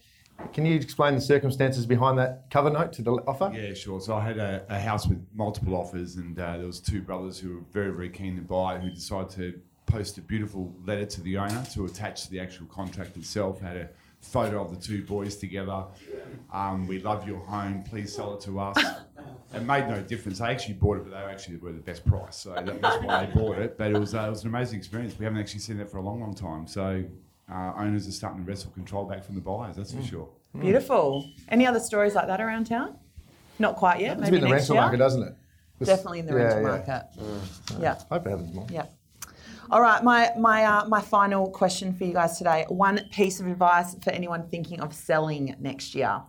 [0.53, 3.51] can you explain the circumstances behind that cover note to the offer?
[3.55, 4.01] Yeah, sure.
[4.01, 7.39] So I had a, a house with multiple offers, and uh, there was two brothers
[7.39, 11.21] who were very, very keen to buy, who decided to post a beautiful letter to
[11.23, 13.61] the owner to attach to the actual contract itself.
[13.61, 13.89] Had a
[14.21, 15.85] photo of the two boys together.
[16.53, 17.83] Um, we love your home.
[17.85, 18.77] Please sell it to us.
[19.55, 20.41] It made no difference.
[20.41, 23.25] They actually bought it, but they actually were the best price, so that- that's why
[23.27, 23.79] they bought it.
[23.79, 25.19] But it was uh, it was an amazing experience.
[25.19, 26.67] We haven't actually seen that for a long, long time.
[26.67, 27.05] So
[27.53, 29.77] uh, owners are starting to wrestle control back from the buyers.
[29.77, 30.29] That's for sure.
[30.59, 31.29] Beautiful.
[31.49, 32.97] Any other stories like that around town?
[33.59, 34.13] Not quite yet.
[34.13, 34.83] It's Maybe been the next rental year.
[34.83, 35.35] market, doesn't it?
[35.79, 36.69] This- Definitely in the yeah, rental yeah.
[36.69, 37.03] market.
[37.81, 37.99] Yeah.
[38.11, 38.67] I hope it happens more.
[38.71, 38.87] Yeah.
[39.71, 42.65] All right, my my uh, my final question for you guys today.
[42.69, 46.23] One piece of advice for anyone thinking of selling next year.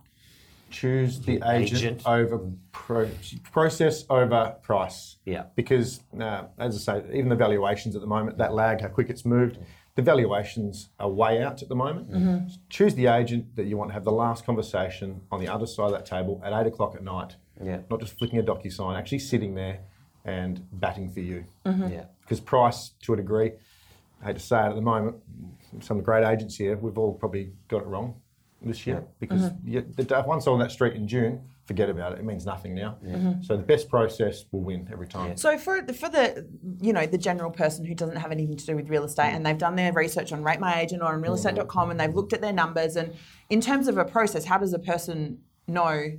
[0.70, 2.02] choose the The agent, agent.
[2.06, 2.38] over
[2.72, 3.10] pro-
[3.50, 5.16] process over price.
[5.24, 5.44] Yeah.
[5.56, 9.08] Because, uh, as I say, even the valuations at the moment, that lag, how quick
[9.10, 9.58] it's moved,
[10.00, 12.10] the valuations are way out at the moment.
[12.10, 12.50] Mhm.
[12.68, 15.86] Choose the agent that you want to have the last conversation on the other side
[15.86, 17.36] of that table at eight o'clock at night.
[17.62, 17.80] Yeah.
[17.90, 19.80] Not just flicking a DocuSign, actually sitting there
[20.24, 21.44] and batting for you.
[21.66, 21.92] Mhm.
[21.92, 22.04] Yeah.
[22.22, 23.52] Because price, to a degree,
[24.22, 25.16] I hate to say it at the moment,
[25.80, 28.14] some of the great agents here, we've all probably got it wrong
[28.62, 29.02] this year Yeah.
[29.18, 29.56] because Mhm.
[29.64, 32.18] you, the, day- once on that street in June, forget about it.
[32.18, 32.96] It means nothing now.
[33.00, 33.44] Mhm.
[33.44, 35.36] So the best process will win every time.
[35.36, 36.44] So for the, for the
[36.80, 39.46] you know the general person who doesn't have anything to do with real estate and
[39.46, 42.40] they've done their research on Rate My Agent or on realestate.com and they've looked at
[42.40, 43.14] their numbers and
[43.50, 46.10] in terms of a process, how does a person know?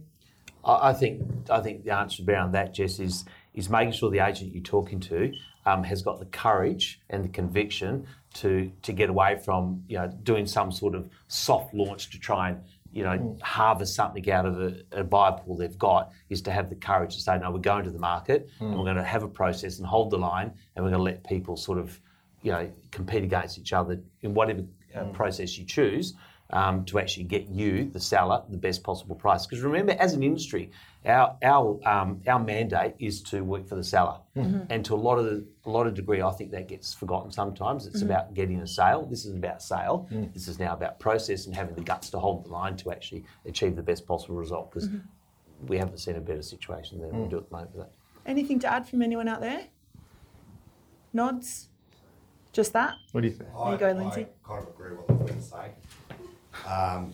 [0.63, 4.25] I I think I think the answer around that, Jess, is is making sure the
[4.25, 5.33] agent you're talking to
[5.65, 10.07] um, has got the courage and the conviction to to get away from you know
[10.23, 12.61] doing some sort of soft launch to try and
[12.93, 16.11] you know harvest something out of a, a buyer pool they've got.
[16.29, 18.85] Is to have the courage to say no, we're going to the market and we're
[18.85, 21.57] going to have a process and hold the line and we're going to let people
[21.57, 21.99] sort of
[22.41, 24.63] you know compete against each other in whatever
[24.95, 26.13] uh, process you choose
[26.51, 29.45] um, to actually get you, the seller, the best possible price.
[29.45, 30.71] Because remember, as an industry,
[31.05, 34.67] our our um, our mandate is to work for the seller, Mhm.
[34.69, 37.31] and to a lot of the, a lot of degree, I think that gets forgotten
[37.31, 37.87] sometimes.
[37.87, 38.05] It's Mhm.
[38.05, 39.05] about getting a sale.
[39.05, 40.07] This isn't about sale.
[40.11, 40.31] Mm.
[40.33, 43.25] This is now about process and having the guts to hold the line to actually
[43.45, 44.71] achieve the best possible result.
[44.71, 45.01] Because Mhm.
[45.67, 47.29] we haven't seen a better situation than we Mm.
[47.29, 47.75] do at the moment.
[47.75, 47.93] with that.
[48.29, 49.65] Anything to add from anyone out there?
[51.13, 51.69] Nods?
[52.53, 52.95] Just that?
[53.11, 53.49] What do you think?
[53.53, 54.21] There you go, Lindsay.
[54.45, 55.71] I kind of agree with what the Queen's saying.
[56.67, 57.11] Um,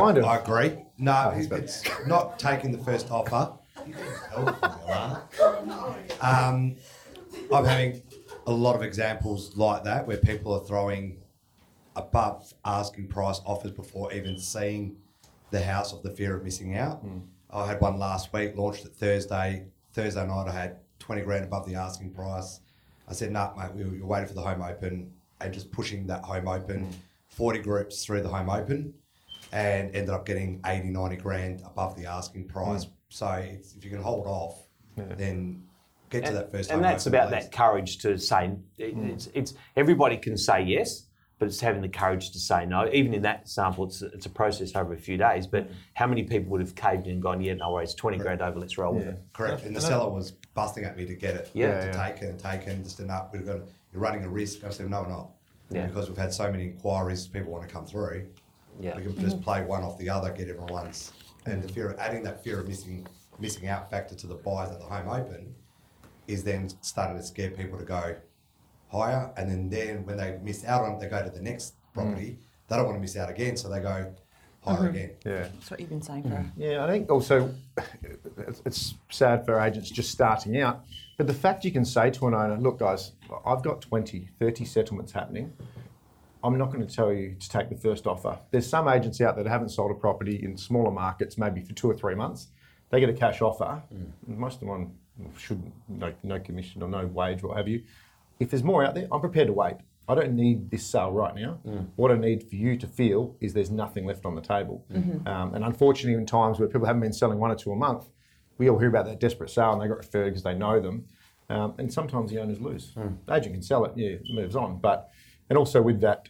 [0.00, 0.24] Kind I, of.
[0.26, 0.82] I agree.
[0.98, 3.52] No, Oh, it's, not taking the first offer.
[6.20, 6.76] Um,
[7.52, 8.02] I'm having
[8.46, 11.18] a lot of examples like that where people are throwing
[11.94, 14.96] above asking price offers before even seeing
[15.50, 17.02] the house of the fear of missing out.
[17.50, 19.66] I had one last week, launched it Thursday.
[19.92, 22.60] Thursday night, I had 20 grand above the asking price.
[23.08, 26.24] I said, nah, mate, we were waiting for the home open and just pushing that
[26.24, 26.88] home open,
[27.28, 28.92] 40 groups through the home open,
[29.52, 32.84] and ended up getting 80, 90 grand above the asking price.
[32.84, 32.90] Hmm.
[33.08, 35.62] So it's, if you can hold off, then
[36.10, 39.08] get to that first and that's about that courage to say it- hmm.
[39.08, 43.12] it's, it's everybody can say yes but it's having the courage to say no even
[43.12, 45.72] in that sample, it's, it's a process over a few days but hmm.
[45.94, 48.58] how many people would have caved in and gone yeah no worries 20 grand over
[48.58, 49.64] let's roll with it Correct.
[49.64, 51.50] And the seller was busting at me to get it.
[51.54, 51.80] Yeah.
[51.80, 53.28] To Yeah, take it and take it and just enough.
[53.32, 53.60] We've got
[53.92, 54.64] you're running a risk.
[54.64, 55.30] I said, no, we're not.
[55.70, 55.86] Yeah.
[55.86, 58.26] Because we've had so many inquiries, people want to come through.
[58.80, 58.96] Yeah.
[58.96, 61.12] We can just play one off the other, get everyone's
[61.46, 63.06] and the fear of adding that fear of missing
[63.38, 65.54] missing out factor to the buyers at the home open
[66.26, 68.16] is then starting to scare people to go
[68.88, 71.74] higher and then then when they miss out on it, they go to the next
[71.92, 72.38] property.
[72.68, 74.12] They don't want to miss out again, so they go
[74.62, 74.88] higher Mhm.
[74.88, 75.10] again.
[75.24, 75.32] Yeah.
[75.52, 76.44] That's what you've been saying for.
[76.56, 77.54] Yeah, I think also
[78.02, 80.84] it's- it's sad for agents just starting out,
[81.16, 83.12] but the fact you can say to an owner, look, guys,
[83.44, 85.52] I've got 20, 30 settlements happening.
[86.44, 88.38] I'm not going to tell you to take the first offer.
[88.50, 91.72] There's some agents out there that haven't sold a property in smaller markets, maybe for
[91.72, 92.48] two or three months.
[92.90, 93.82] They get a cash offer.
[94.26, 94.94] Most of them on
[95.38, 97.82] should no, no commission or no wage, what have you.
[98.38, 99.76] If there's more out there, I'm prepared to wait.
[100.08, 101.58] I don't need this sale right now.
[101.96, 104.84] What I need for you to feel is there's nothing left on the table.
[104.92, 105.26] Mhm.
[105.26, 108.04] Um, and unfortunately, in times where people haven't been selling one or two a month,
[108.58, 111.06] we all hear about that desperate sale and they got referred because they know them.
[111.48, 112.92] Um, and sometimes the owners lose.
[113.26, 114.78] The agent can sell it, yeah, it moves on.
[114.78, 115.10] But
[115.48, 116.28] and also with that,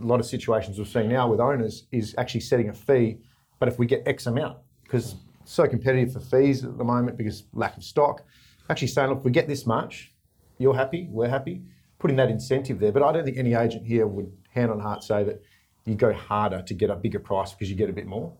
[0.00, 3.18] a lot of situations we're seeing now with owners is actually setting a fee.
[3.58, 7.16] But if we get X amount, because it's so competitive for fees at the moment
[7.16, 8.22] because lack of stock,
[8.70, 10.12] actually saying, look, if we get this much,
[10.58, 11.62] you're happy, we're happy,
[11.98, 12.92] putting that incentive there.
[12.92, 15.40] But I don't think any agent here would hand on heart say that
[15.86, 18.32] you go harder to get a bigger price because you get a bit more.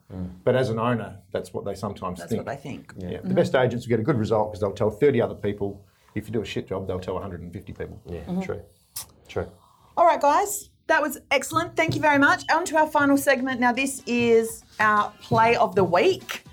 [0.45, 2.45] But as an owner, that's what they sometimes That's think.
[2.45, 2.93] That's what they think.
[2.99, 3.21] Yeah.
[3.25, 5.83] The best agents will get a good result because they'll tell 30 other people.
[6.15, 8.01] If you do a shit job, they'll tell 150 people.
[8.05, 8.45] Yeah, Mhm.
[8.45, 8.61] true.
[9.29, 9.47] True.
[9.99, 11.75] All right, guys, that was excellent.
[11.75, 12.45] Thank you very much.
[12.53, 13.59] On to our final segment.
[13.59, 16.45] Now, this is our play of the week.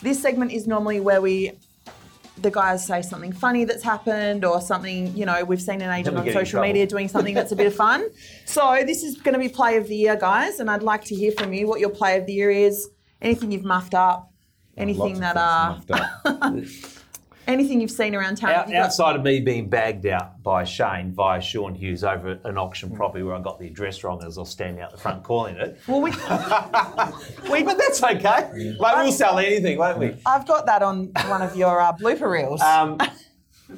[0.00, 1.50] This segment is normally where we,
[2.40, 6.16] the guys say something funny that's happened or something, you know, we've seen an agent
[6.16, 8.06] on social media doing something that's a bit of fun.
[8.44, 11.16] So, this is going to be play of the year, guys, and I'd like to
[11.16, 12.90] hear from you what your play of the year is.
[13.20, 14.30] Anything you've muffed up,
[14.76, 15.80] anything that uh,
[17.46, 18.50] anything you've seen around town.
[18.50, 22.04] Out, Have you got- outside of me being bagged out by Shane via Sean Hughes
[22.04, 24.90] over an auction property where I got the address wrong as I was standing out
[24.90, 25.78] the front calling it.
[25.86, 26.10] Well, we,
[27.50, 28.50] we, but that's okay.
[28.54, 30.14] Mate, we'll sell anything, won't we?
[30.26, 32.60] I've got that on one of your uh, blooper reels.
[32.62, 32.98] Um,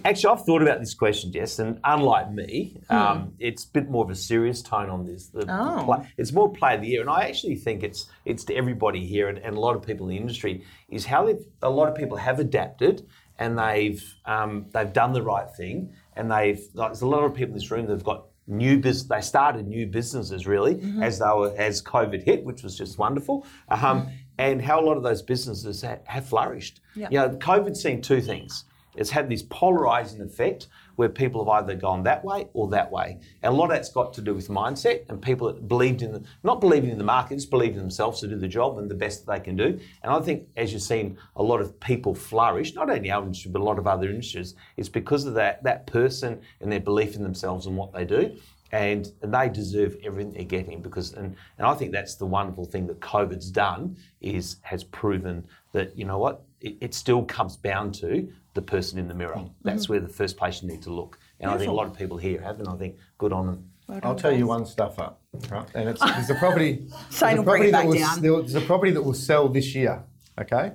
[0.05, 4.05] actually, I've thought about this question, Jess, and unlike me, um, it's a bit more
[4.05, 5.29] of a serious tone on this.
[5.29, 5.85] The- the Oh.
[5.85, 9.07] play- it's more play of the year, and I actually think it's it's to everybody
[9.07, 11.29] here and, and a lot of people in the industry is how
[11.63, 13.07] a lot of people have adapted
[13.39, 17.35] and they've um, they've done the right thing, and they've like, there's a lot of
[17.35, 19.09] people in this room that've got new business.
[19.09, 21.03] They started new businesses really Mm-hmm.
[21.03, 23.47] as they were as COVID hit, which was just wonderful.
[23.69, 26.81] Um, and how a lot of those businesses ha- have flourished.
[26.95, 27.09] Yeah.
[27.11, 28.65] You know, COVID's seen two things.
[28.95, 33.19] It's had this polarizing effect where people have either gone that way or that way.
[33.43, 36.13] And a lot of that's got to do with mindset and people that believed in
[36.13, 38.95] the, not believing in the markets, believed in themselves to do the job and the
[38.95, 39.79] best that they can do.
[40.03, 43.51] And I think as you've seen a lot of people flourish, not only our industry,
[43.51, 47.15] but a lot of other industries, it's because of that, that person and their belief
[47.15, 48.37] in themselves and what they do.
[48.73, 52.65] And, and they deserve everything they're getting because and, and I think that's the wonderful
[52.65, 57.55] thing that COVID's done is has proven that you know what it, it still comes
[57.55, 59.37] down to the person in the mirror.
[59.37, 59.53] Mm-hmm.
[59.63, 61.21] That's where the first place you need to look.
[61.39, 63.71] And I think a lot of people here have, and I think good on them.
[64.03, 65.69] I'll tell you one stuff up, right?
[65.77, 66.79] And it's there's a property.
[66.79, 68.43] Shane there's a will bring property it that back will, down.
[68.43, 70.03] There's a property that will sell this year,
[70.41, 70.73] okay?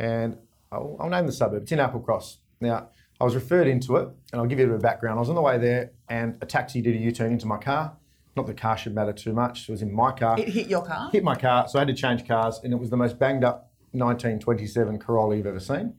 [0.00, 0.36] And
[0.72, 1.62] I'll, I'll name the suburb.
[1.62, 2.38] It's in Applecross.
[2.60, 2.88] Now,
[3.20, 5.18] I was referred into it, and I'll give you a bit of background.
[5.18, 7.96] I was on the way there, and a taxi did a U-turn into my car.
[8.34, 9.68] Not the car should matter too much.
[9.68, 10.38] It was in my car.
[10.38, 11.10] it hit your car.
[11.12, 13.44] hit my car, so I had to change cars, and it was the most banged
[13.44, 15.94] up 1927 Corolla you've ever seen.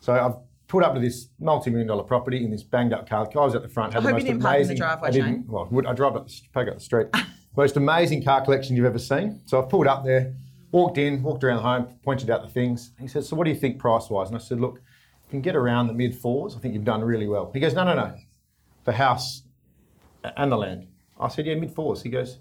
[0.00, 0.36] So I've
[0.72, 3.26] pulled up to this multi-million dollar property in this banged up car.
[3.26, 3.92] The guy was at the front.
[3.92, 4.76] Had I the most didn't park in the amazing.
[4.78, 5.46] driveway, I didn't.
[5.46, 7.08] Well, would I drive up the, park up the street?
[7.56, 9.42] most amazing car collection you've ever seen.
[9.44, 10.34] So I've pulled up there,
[10.70, 12.92] walked in, walked around the home, pointed out the things.
[12.98, 15.56] He said, "So what do you think price-wise?" And I said, "Look, you can get
[15.56, 16.56] around the mid fours.
[16.56, 18.16] I think you've done really well." He goes, "No, no, no,
[18.84, 19.42] the house
[20.24, 20.86] and the land."
[21.20, 22.02] I said, yeah, mid fours.
[22.02, 22.38] He goes,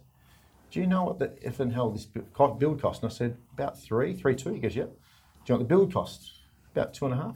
[0.72, 3.03] do you know what the and hell this build cost?
[3.03, 4.53] And I said, about three, three two.
[4.53, 4.88] He goes, yep.
[4.88, 6.32] Do you know what the build cost?
[6.74, 7.36] About two and a half.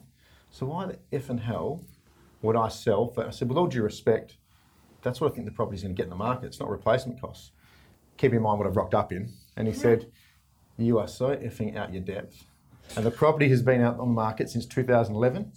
[0.56, 1.84] So why the F and hell
[2.42, 3.28] would I sell for?
[3.28, 4.38] I said, with all due respect,
[5.02, 6.46] that's what I think the property's going to get in the market.
[6.46, 7.52] It's not replacement costs.
[8.16, 9.34] Keep in mind what I've rocked up in.
[9.58, 10.10] And he said,
[10.78, 12.46] you are so effing out your depth.
[12.96, 15.52] And the property has been out on the market since 2011.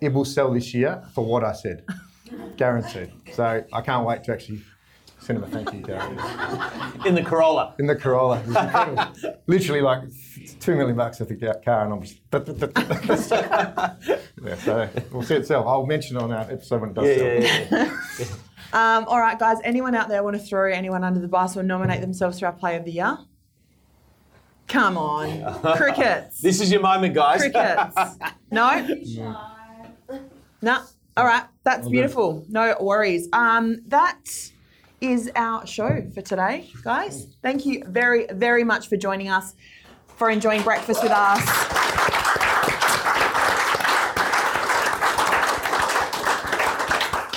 [0.00, 1.84] It will sell this year for what I said,
[2.56, 3.12] guaranteed.
[3.32, 4.62] So I can't wait to actually
[5.20, 6.00] send him a thank you, Gary.
[7.06, 7.74] In the Corolla.
[7.78, 8.40] In the Corolla.
[8.40, 9.40] It was incredible.
[9.46, 10.02] Literally like
[10.60, 12.18] two million bucks, I think, that car, and I'm just.
[14.42, 15.68] yeah, so we'll see it sell.
[15.68, 17.78] I'll mention it on our episode when it does Yeah, sell.
[17.78, 18.26] yeah,
[18.72, 19.58] Um, all right, guys.
[19.64, 22.52] Anyone out there want to throw anyone under the bus or nominate themselves for our
[22.52, 23.18] Play of the Year?
[24.68, 26.40] Come on, crickets.
[26.40, 27.40] This is your moment, guys.
[27.40, 27.96] Crickets.
[28.52, 28.86] No.
[30.62, 30.82] No.
[31.16, 31.42] All right.
[31.64, 32.44] That's beautiful.
[32.48, 33.28] No worries.
[33.32, 34.22] Um, that
[35.00, 37.26] is our show for today, guys.
[37.42, 39.54] Thank you very, very much for joining us,
[40.06, 41.40] for enjoying breakfast with us.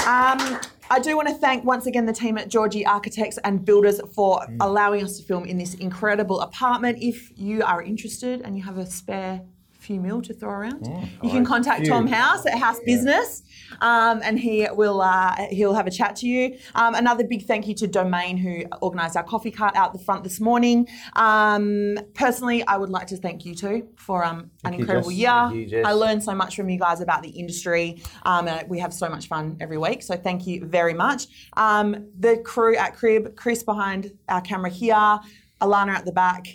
[0.06, 0.60] Um,
[0.90, 4.46] I do want to thank once again the team at Giorgi Architects and Builders for
[4.60, 6.98] allowing us to film in this incredible apartment.
[7.02, 9.42] If you are interested and you have a spare
[9.84, 10.88] few mil to throw around,
[11.22, 11.86] you can contact.
[11.88, 13.44] Tom House at House Business,
[13.82, 16.58] um, and he will uh, he'll have a chat to you.
[16.76, 20.24] Um, another big thank you to Domain who organised our coffee cart out the front
[20.24, 20.88] this morning.
[21.16, 25.52] Um, personally, I would like to thank you too for um, an Thank incredible year.
[25.52, 28.02] You, I learned so much from you guys about the industry.
[28.24, 30.04] Um, we have so much fun every week.
[30.04, 31.28] So thank you very much.
[31.58, 35.20] Um, the crew at Crib, Chris behind our camera here,
[35.64, 36.46] Alana at the back,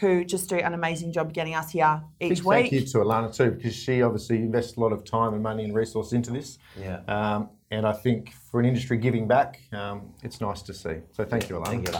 [0.00, 2.70] who just do an amazing job getting us here each Big week.
[2.70, 5.64] thank you to Alana too, because she obviously invests a lot of time and money
[5.64, 6.58] and resource into this.
[6.78, 7.00] Yeah.
[7.06, 10.96] Um, and I think for an industry giving back, um, it's nice to see.
[11.12, 11.66] So thank you, Alana.
[11.66, 11.94] Thank you,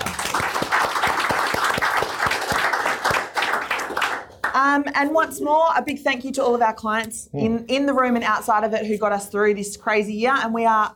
[4.55, 7.85] Um, and once more, a big thank you to all of our clients in, in
[7.85, 10.35] the room and outside of it who got us through this crazy year.
[10.35, 10.95] And we are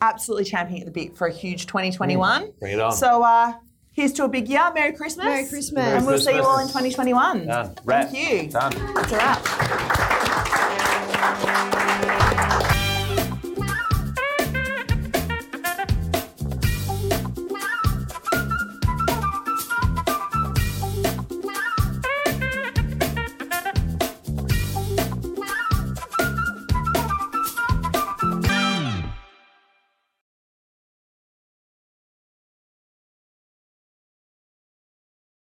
[0.00, 2.52] absolutely championing at the bit for a huge 2021.
[2.58, 2.92] Bring it on.
[2.92, 3.52] So uh,
[3.92, 4.70] here's to a big year.
[4.72, 5.24] Merry Christmas.
[5.24, 5.84] Merry Christmas.
[5.84, 7.46] And we'll see you all in 2021.
[7.46, 7.74] Done.
[7.84, 8.10] Wrap.
[8.10, 8.50] Thank you.
[8.50, 8.72] Done.
[8.94, 9.89] That's a wrap.